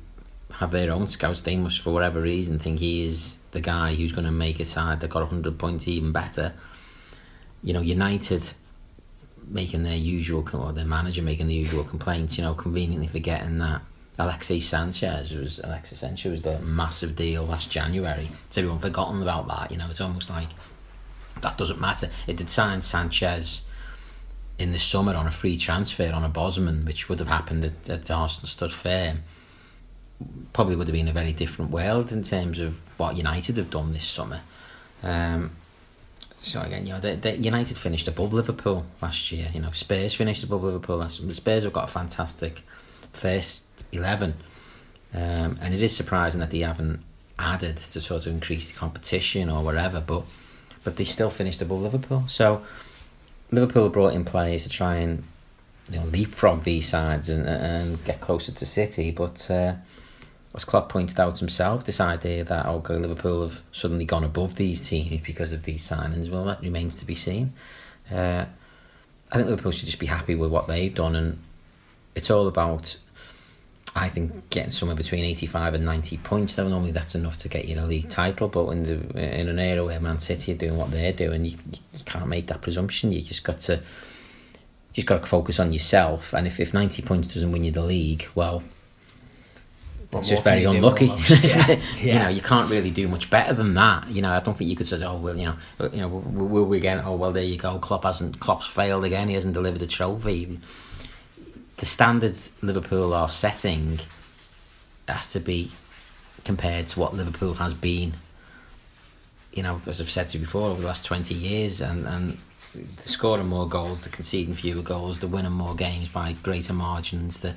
[0.59, 1.42] have their own scouts.
[1.42, 4.64] They must, for whatever reason, think he is the guy who's going to make a
[4.64, 6.55] side that got 100 points even better.
[7.62, 8.53] You know, United
[9.49, 13.83] making their usual, or their manager making the usual complaints, you know, conveniently forgetting that
[14.19, 18.29] Alexis Sanchez was Alexis Sanchez was the massive deal last January.
[18.49, 19.71] Has everyone forgotten about that?
[19.71, 20.49] You know, it's almost like
[21.42, 22.09] that doesn't matter.
[22.27, 23.64] It did sign Sanchez
[24.59, 27.90] in the summer on a free transfer on a Bosman, which would have happened at,
[27.90, 29.23] at Arsenal stood firm,
[30.52, 33.92] probably would have been a very different world in terms of what United have done
[33.92, 34.40] this summer.
[35.02, 35.50] Um,
[36.40, 39.50] so again, you know, the, the United finished above Liverpool last year.
[39.52, 40.98] You know, Spurs finished above Liverpool.
[40.98, 42.62] Last, the Spurs have got a fantastic
[43.12, 44.35] first eleven,
[45.12, 47.00] um, and it is surprising that they haven't
[47.38, 50.00] added to sort of increase the competition or whatever.
[50.00, 50.24] But
[50.85, 52.24] but they still finished above Liverpool.
[52.29, 52.62] So
[53.50, 55.24] Liverpool brought in players to try and
[55.90, 59.50] you know leapfrog these sides and and get closer to City, but.
[59.50, 59.74] Uh,
[60.57, 64.88] as Klopp pointed out himself, this idea that okay, Liverpool have suddenly gone above these
[64.88, 67.53] teams because of these signings, well, that remains to be seen.
[68.11, 68.47] Uh,
[69.31, 71.38] I think Liverpool should just be happy with what they've done, and
[72.14, 72.97] it's all about,
[73.95, 76.57] I think, getting somewhere between eighty-five and ninety points.
[76.57, 79.59] Now, normally that's enough to get you a league title, but in the in an
[79.59, 83.12] era where Man City are doing what they're doing, you, you can't make that presumption.
[83.12, 83.83] You just got to, you
[84.95, 86.33] just got to focus on yourself.
[86.33, 88.62] And if, if ninety points doesn't win you the league, well
[90.18, 91.07] it's just very unlucky.
[91.07, 91.16] yeah.
[91.68, 91.76] yeah.
[92.00, 94.09] You know, you can't really do much better than that.
[94.09, 96.09] You know, I don't think you could say, "Oh, well, you know, uh, you know,
[96.09, 97.02] will, will we again?
[97.05, 97.79] Oh, well, there you go.
[97.79, 98.40] Klopp hasn't.
[98.40, 99.29] Klopp's failed again.
[99.29, 100.59] He hasn't delivered a trophy."
[101.76, 104.00] The standards Liverpool are setting
[105.07, 105.72] has to be
[106.44, 108.14] compared to what Liverpool has been.
[109.52, 112.38] You know, as I've said to you before, over the last twenty years, and and
[113.05, 117.55] scoring more goals, the conceding fewer goals, the winning more games by greater margins, the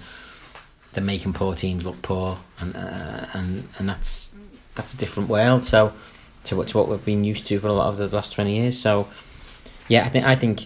[0.93, 4.34] they're making poor teams look poor, and uh, and and that's
[4.75, 5.63] that's a different world.
[5.63, 5.93] So
[6.45, 8.58] to what to what we've been used to for a lot of the last twenty
[8.58, 8.80] years.
[8.80, 9.08] So
[9.88, 10.65] yeah, I think I think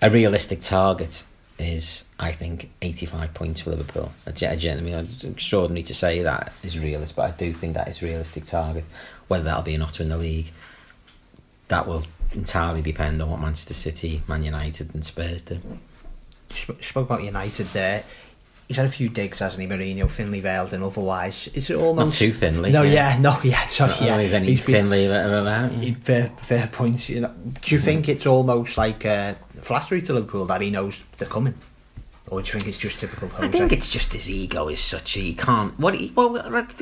[0.00, 1.24] a realistic target
[1.58, 4.12] is I think eighty five points for Liverpool.
[4.26, 7.88] Again, I mean, it's extraordinary to say that is realistic, but I do think that
[7.88, 8.84] is a realistic target.
[9.28, 10.52] Whether that'll be enough to win the league,
[11.68, 15.60] that will entirely depend on what Manchester City, Man United, and Spurs do.
[16.50, 18.04] Spoke about United there
[18.72, 21.48] he's had a few digs, hasn't he, Mourinho, thinly veiled and otherwise.
[21.48, 22.72] Is it almost not too thinly?
[22.72, 24.16] No, yeah, yeah no, yeah, sorry, not yeah.
[24.16, 25.72] There's any he's thinly about.
[25.72, 25.94] Yeah.
[26.00, 27.08] Fair, fair points.
[27.08, 27.84] You know, do you mm-hmm.
[27.84, 31.54] think it's almost like uh, flattery to Liverpool that he knows they're coming?
[32.28, 33.46] Or do you think it's just typical Jose?
[33.46, 35.78] I think it's just his ego is such he can't.
[35.78, 36.32] What he well,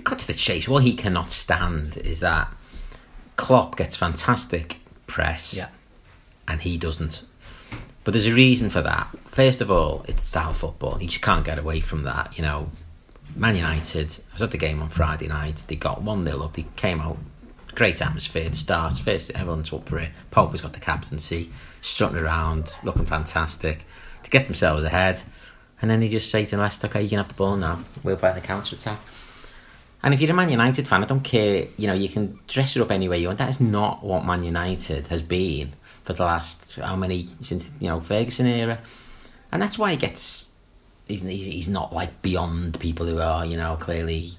[0.04, 0.68] cut to the chase.
[0.68, 2.52] What he cannot stand is that
[3.36, 4.76] Klopp gets fantastic
[5.08, 5.68] press, yeah,
[6.46, 7.24] and he doesn't.
[8.04, 9.08] But there's a reason for that.
[9.26, 11.00] First of all, it's style football.
[11.00, 12.36] You just can't get away from that.
[12.36, 12.70] You know,
[13.36, 15.64] Man United, I was at the game on Friday night.
[15.68, 16.54] They got 1 0 up.
[16.54, 17.18] They came out,
[17.74, 18.48] great atmosphere.
[18.48, 20.10] The start, first, everyone's up for it.
[20.32, 21.50] Pogba has got the captaincy,
[21.82, 23.84] strutting around, looking fantastic.
[24.24, 25.22] To get themselves ahead.
[25.80, 27.82] And then they just say to Leicester, okay, you can have the ball now.
[28.02, 29.00] We'll play the counter attack.
[30.02, 31.68] And if you're a Man United fan, I don't care.
[31.76, 33.38] You know, you can dress it up any way you want.
[33.38, 35.74] That is not what Man United has been
[36.14, 38.78] for the last how many since you know Ferguson era,
[39.52, 40.48] and that's why he gets.
[41.06, 44.30] He's he's not like beyond people who are you know clearly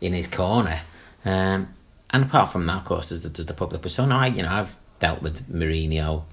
[0.00, 0.80] in his corner.
[1.24, 1.74] Um,
[2.10, 4.16] and apart from that, of course, there's the, there's the public persona.
[4.16, 6.24] I you know I've dealt with Mourinho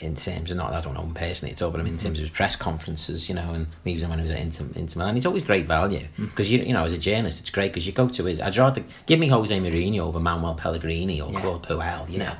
[0.00, 1.98] in terms of not I don't know him personally at all, but I mean in
[1.98, 4.98] terms of his press conferences, you know, and even when he was at Inter, Inter
[4.98, 6.50] Milan, he's always great value because mm.
[6.50, 8.40] you you know as a journalist, it's great because you go to his.
[8.40, 11.40] I'd rather give me Jose Mourinho over Manuel Pellegrini or yeah.
[11.40, 12.24] Claude Puel, you yeah.
[12.24, 12.36] know,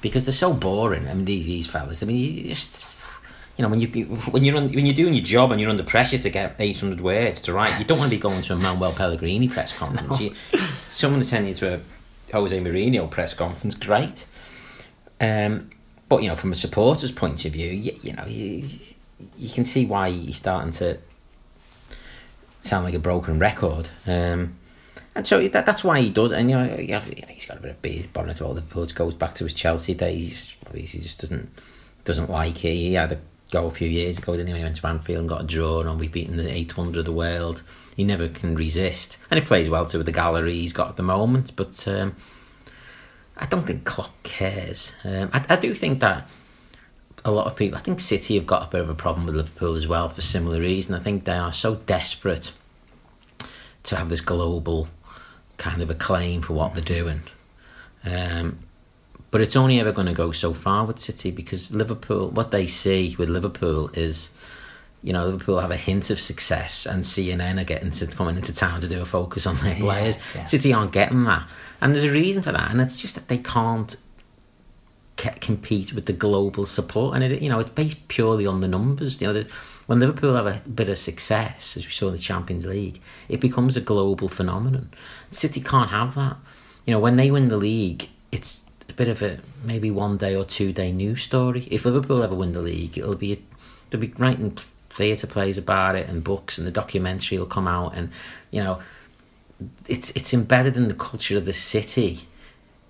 [0.00, 1.06] because they're so boring.
[1.08, 2.02] I mean these, these fellas.
[2.02, 2.92] I mean you just.
[3.56, 5.82] You know when you when you're on, when you're doing your job and you're under
[5.82, 8.56] pressure to get 800 words to write, you don't want to be going to a
[8.56, 10.20] Manuel Pellegrini press conference.
[10.20, 10.26] no.
[10.26, 10.34] you,
[10.88, 11.80] someone you to a
[12.32, 14.26] Jose Mourinho press conference, great.
[15.20, 15.70] Um,
[16.08, 18.68] but you know, from a supporter's point of view, you, you know, you,
[19.36, 20.98] you can see why he's starting to
[22.60, 23.88] sound like a broken record.
[24.06, 24.56] Um,
[25.14, 26.32] and so that, that's why he does.
[26.32, 28.84] And you know, I think he's got a bit of beard bonnet about Liverpool.
[28.84, 30.56] It goes back to his Chelsea days.
[30.72, 31.50] He just doesn't
[32.04, 32.74] doesn't like it.
[32.74, 33.18] He had a
[33.50, 34.58] go a few years ago, didn't he?
[34.58, 37.12] He went to Anfield and got a draw, and we beaten the 800 of the
[37.12, 37.62] world.
[37.96, 40.96] He never can resist, and he plays well too with the gallery he's got at
[40.96, 41.56] the moment.
[41.56, 42.14] But um,
[43.38, 44.92] I don't think Klopp cares.
[45.04, 46.28] Um, I, I do think that
[47.24, 49.34] a lot of people, I think City have got a bit of a problem with
[49.34, 50.94] Liverpool as well for similar reason.
[50.94, 52.52] I think they are so desperate
[53.84, 54.88] to have this global
[55.56, 57.22] kind of acclaim for what they're doing.
[58.04, 58.58] Um,
[59.30, 62.66] but it's only ever going to go so far with City because Liverpool, what they
[62.66, 64.30] see with Liverpool is,
[65.02, 68.52] you know, Liverpool have a hint of success and CNN are getting to coming into
[68.52, 70.16] town to do a focus on their players.
[70.16, 70.44] Yeah, yeah.
[70.46, 71.48] City aren't getting that.
[71.80, 73.96] And there's a reason for that, and it's just that they can't
[75.16, 79.20] compete with the global support, and it, you know, it's based purely on the numbers.
[79.20, 79.52] You know, the,
[79.86, 83.40] when Liverpool have a bit of success, as we saw in the Champions League, it
[83.40, 84.90] becomes a global phenomenon.
[85.30, 86.36] City can't have that.
[86.84, 90.34] You know, when they win the league, it's a bit of a maybe one day
[90.34, 91.68] or two day news story.
[91.70, 93.38] If Liverpool ever win the league, it'll be a,
[93.90, 94.56] they'll be writing
[94.98, 98.10] theatre plays about it and books, and the documentary will come out, and
[98.50, 98.80] you know,
[99.86, 102.20] it's it's embedded in the culture of the city.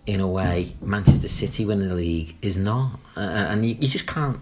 [0.07, 4.07] In a way, Manchester City winning the league is not, uh, and you, you just
[4.07, 4.41] can't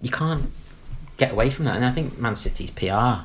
[0.00, 0.50] you can't
[1.18, 1.76] get away from that.
[1.76, 3.24] And I think Man City's PR, I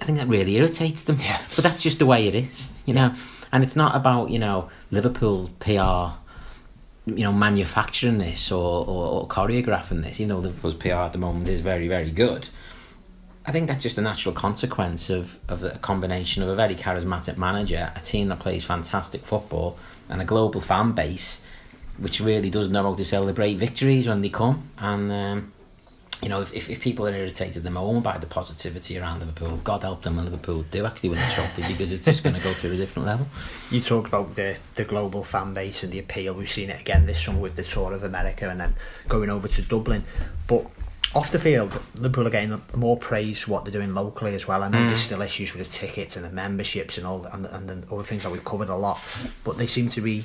[0.00, 1.18] think that really irritates them.
[1.20, 1.40] Yeah.
[1.54, 3.14] But that's just the way it is, you know.
[3.52, 6.18] And it's not about you know Liverpool PR,
[7.06, 10.20] you know, manufacturing this or, or, or choreographing this.
[10.20, 12.48] You know, Liverpool's PR at the moment is very very good.
[13.44, 17.36] I think that's just a natural consequence of, of a combination of a very charismatic
[17.36, 19.76] manager, a team that plays fantastic football,
[20.08, 21.40] and a global fan base,
[21.96, 24.70] which really does know how to celebrate victories when they come.
[24.78, 25.52] And um,
[26.22, 29.58] you know, if, if people are irritated at the moment by the positivity around Liverpool,
[29.64, 32.42] God help them when Liverpool do actually win the trophy because it's just going to
[32.42, 33.26] go through a different level.
[33.70, 36.34] You talked about the the global fan base and the appeal.
[36.34, 38.74] We've seen it again this summer with the tour of America and then
[39.08, 40.04] going over to Dublin.
[40.46, 40.66] But
[41.14, 44.62] off the field, Liverpool are getting more praise for what they're doing locally as well.
[44.62, 44.86] I know Mm.
[44.88, 48.02] there's still issues with the tickets and the memberships and all, and, and the other
[48.04, 48.98] things that we've covered a lot.
[49.44, 50.24] But they seem to be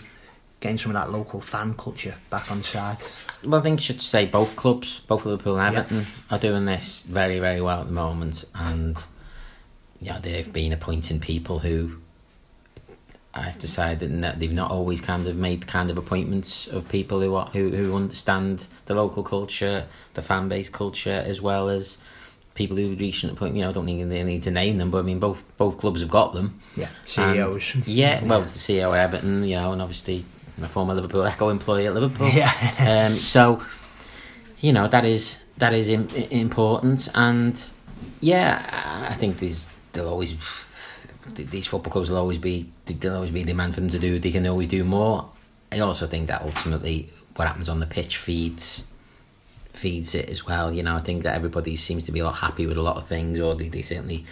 [0.59, 2.97] getting some of that local fan culture back on side.
[3.43, 7.03] Well, I think you should say both clubs, both Liverpool and Everton, are doing this
[7.03, 9.03] very, very well at the moment, and
[10.01, 11.97] you know they've been appointing people who
[13.33, 17.35] I've decided that they've not always kind of made kind of appointments of people who
[17.35, 21.99] are, who who understand the local culture, the fan base culture, as well as
[22.55, 23.55] people who reach an point.
[23.55, 25.77] You know, I don't think they need to name them, but I mean both both
[25.77, 26.59] clubs have got them.
[26.75, 27.75] Yeah, And- CEOs.
[27.87, 30.25] yeah, well, it's the CEO at Everton, you know, and obviously
[30.61, 32.29] a former Liverpool Echo employee at Liverpool.
[32.29, 32.51] Yeah.
[33.09, 33.63] um, so,
[34.59, 37.61] you know, that is that is Im- important, and
[38.21, 40.35] yeah, I think these they'll always
[41.33, 44.19] these football clubs will always be there'll always be demand for them to do.
[44.19, 45.29] They can always do more.
[45.71, 48.83] I also think that ultimately what happens on the pitch feeds
[49.71, 50.73] feeds it as well.
[50.73, 52.97] You know, I think that everybody seems to be a lot happy with a lot
[52.97, 54.25] of things, or they, they certainly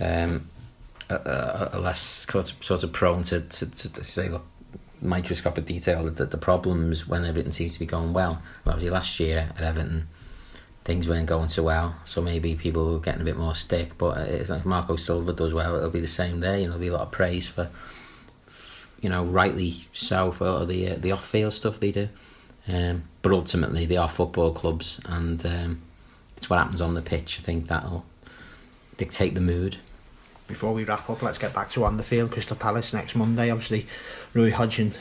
[0.00, 0.48] um,
[1.10, 4.46] are, are are less sort of, sort of prone to, to, to, to say, look,
[5.00, 8.42] microscopic detail, the, the problems when everything seems to be going well.
[8.64, 10.08] Well, obviously last year at Everton,
[10.84, 13.98] things weren't going so well, so maybe people were getting a bit more stick.
[13.98, 16.58] But it's like Marco Silva does well, it'll be the same there.
[16.58, 17.70] You know, there'll be a lot of praise for,
[19.00, 22.08] you know, rightly so for the uh, the off field stuff they do.
[22.66, 25.82] Um, but ultimately, they are football clubs, and um,
[26.36, 27.38] it's what happens on the pitch.
[27.40, 28.04] I think that'll
[28.96, 29.78] dictate the mood.
[30.48, 32.32] Before we wrap up, let's get back to on the field.
[32.32, 33.50] Crystal Palace next Monday.
[33.50, 33.86] Obviously,
[34.34, 34.92] Roy Hodgson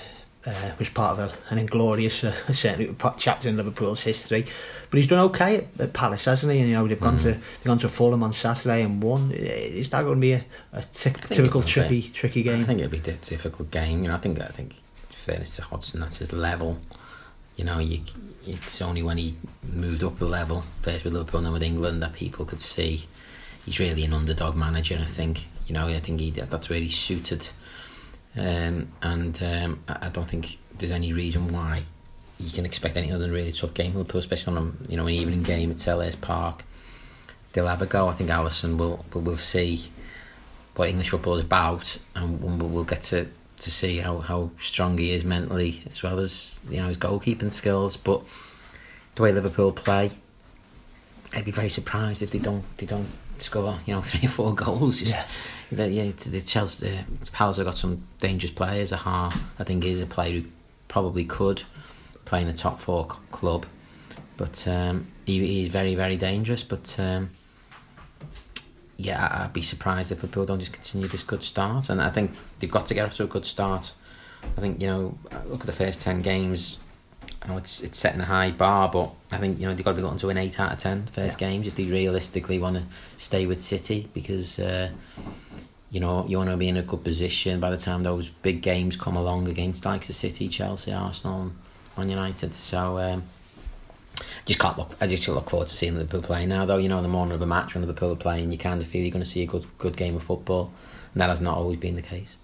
[0.46, 4.46] uh, was part of a, an inglorious, uh, certainly chapter in Liverpool's history.
[4.90, 6.60] But he's done okay at, at Palace, hasn't he?
[6.60, 9.32] And you know they've gone to they've gone to Fulham on Saturday and won.
[9.32, 12.10] Is that going to be a, a typical it tricky be.
[12.10, 12.62] tricky game?
[12.62, 14.04] I think it'll be a difficult game.
[14.04, 14.76] You know, I think I think
[15.10, 16.78] fairness to Hodgson, that's his level.
[17.58, 18.02] You know, you
[18.46, 22.02] it's only when he moved up a level, first with Liverpool, and then with England,
[22.02, 23.08] that people could see
[23.68, 24.98] he's really an underdog manager.
[25.00, 25.46] I think.
[25.68, 27.50] You know, I think he that's where he's suited,
[28.38, 31.84] um, and um, I, I don't think there's any reason why
[32.40, 33.94] you can expect any other than really tough game.
[33.94, 36.64] Liverpool, especially on a, you know an evening game at Selhurst Park,
[37.52, 38.08] they'll have a go.
[38.08, 39.92] I think Alisson will will, will see
[40.78, 43.28] what English football is about, and we'll, we'll get to,
[43.60, 47.52] to see how, how strong he is mentally as well as you know his goalkeeping
[47.52, 47.98] skills.
[47.98, 48.22] But
[49.16, 50.12] the way Liverpool play,
[51.34, 53.10] I'd be very surprised if they don't they don't
[53.42, 55.00] score you know three or four goals.
[55.00, 55.26] Just Yeah.
[55.72, 56.90] the, yeah, the Chelsea,
[57.22, 58.92] the Palace have got some dangerous players.
[58.92, 60.48] Zaha, I think is a player who
[60.88, 61.64] probably could
[62.26, 63.66] play in a top four club,
[64.38, 66.64] but um, he, he's very very dangerous.
[66.64, 67.30] But um,
[68.98, 71.90] yeah, I'd be surprised if Liverpool don't just continue this good start.
[71.90, 73.94] And I think they've got to get off to a good start.
[74.58, 76.80] I think you know, look at the first ten games.
[77.42, 79.92] I know it's it's setting a high bar, but I think you know they've got
[79.92, 81.50] to be looking to win eight out of ten first Yeah.
[81.50, 82.84] games if they realistically want to
[83.18, 84.60] stay with City because.
[84.60, 84.90] Uh,
[85.90, 88.62] you know, you want to be in a good position by the time those big
[88.62, 91.54] games come along against like the City, Chelsea, Arsenal, and
[91.98, 92.54] Man United.
[92.54, 93.24] So um,
[94.46, 94.98] just can't look.
[95.00, 96.66] I just look forward to seeing Liverpool play now.
[96.66, 98.88] Though you know, the morning of a match when Liverpool are playing, you kind of
[98.88, 100.74] feel you're going to see a good good game of football,
[101.14, 102.36] and that has not always been the case.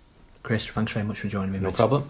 [0.41, 1.59] Chris, thanks very much for joining me.
[1.59, 1.75] No mate.
[1.75, 2.09] problem.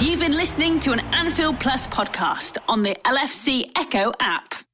[0.00, 4.67] You've been listening to an Anfield Plus podcast on the LFC Echo app.